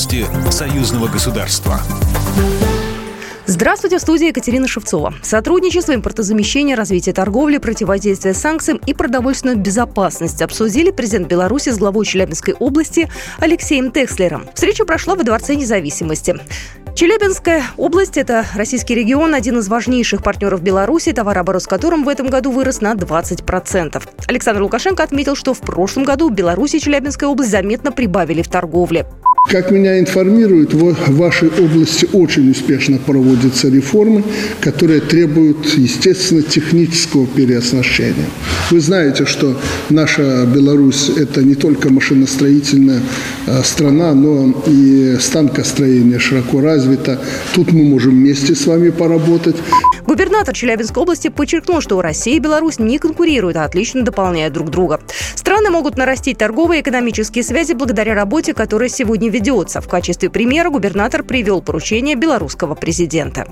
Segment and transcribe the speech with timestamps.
[0.00, 1.78] Новости союзного государства.
[3.44, 5.12] Здравствуйте, в студии Екатерина Шевцова.
[5.22, 12.54] Сотрудничество, импортозамещение, развитие торговли, противодействие санкциям и продовольственную безопасность обсудили президент Беларуси с главой Челябинской
[12.54, 14.48] области Алексеем Текслером.
[14.54, 16.34] Встреча прошла во Дворце независимости.
[16.94, 22.28] Челябинская область– это российский регион, один из важнейших партнеров Беларуси, товарооборот с которым в этом
[22.28, 24.02] году вырос на 20%.
[24.28, 28.48] Александр Лукашенко отметил, что в прошлом году в Беларуси и Челябинская область заметно прибавили в
[28.48, 29.06] торговле.
[29.48, 34.22] Как меня информируют, в вашей области очень успешно проводятся реформы,
[34.60, 38.26] которые требуют, естественно, технического переоснащения.
[38.70, 43.00] Вы знаете, что наша Беларусь– это не только машиностроительная
[43.64, 47.18] страна, но и станкостроение широко развито.
[47.54, 49.56] Тут мы можем вместе с вами поработать.
[50.06, 55.00] Губернатор Челябинской области подчеркнул, что Россия и Беларусь не конкурируют, а отлично дополняют друг друга.
[55.34, 59.80] Страны могут нарастить торговые и экономические связи благодаря работе, которая сегодня ведется.
[59.80, 63.46] В качестве примера губернатор привел поручение белорусского президента.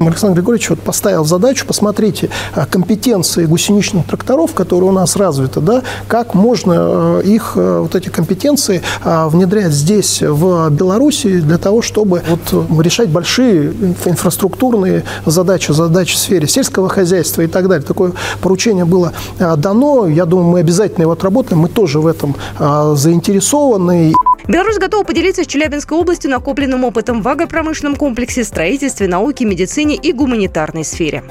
[0.00, 5.82] Александр Григорьевич вот поставил задачу, посмотрите, а, компетенции гусеничных тракторов, которые у нас развиты, да,
[6.06, 11.82] как можно э, их, э, вот эти компетенции а, внедрять здесь, в Беларуси, для того,
[11.82, 13.72] чтобы вот решать большие
[14.04, 17.84] инфраструктурные задачи, задачи в сфере сельского хозяйства и так далее.
[17.84, 24.12] Такое поручение было дано, я думаю, мы обязательно его отработаем, мы тоже в этом заинтересованы.
[24.48, 30.10] Беларусь готова поделиться с Челябинской областью накопленным опытом в агропромышленном комплексе, строительстве, науке, медицине и
[30.10, 31.22] гуманитарной сфере.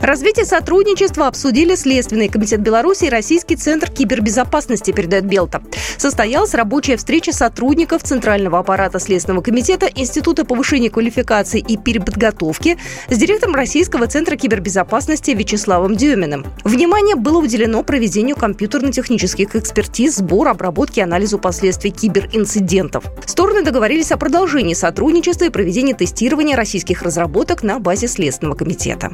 [0.00, 5.62] Развитие сотрудничества обсудили Следственный комитет Беларуси и Российский центр кибербезопасности, передает Белта.
[5.98, 12.78] Состоялась рабочая встреча сотрудников Центрального аппарата Следственного комитета Института повышения квалификации и переподготовки
[13.10, 16.46] с директором Российского центра кибербезопасности Вячеславом Дюминым.
[16.64, 23.04] Внимание было уделено проведению компьютерно-технических экспертиз, сбор, обработке и анализу последствий киберинцидентов.
[23.26, 29.10] Стороны договорились о продолжении сотрудничества и проведении тестирования российских разработок на базе Следственного комитета.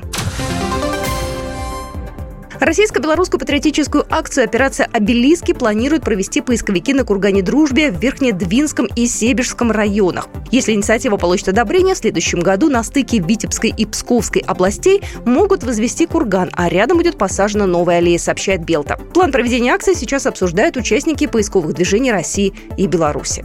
[2.60, 9.70] Российско-белорусскую патриотическую акцию «Операция Обелиски» планируют провести поисковики на кургане Дружбе в Верхнедвинском и Себежском
[9.70, 10.28] районах.
[10.50, 16.06] Если инициатива получит одобрение, в следующем году на стыке Витебской и Псковской областей могут возвести
[16.06, 18.98] курган, а рядом будет посажена новая аллея, сообщает Белта.
[19.12, 23.44] План проведения акции сейчас обсуждают участники поисковых движений России и Беларуси.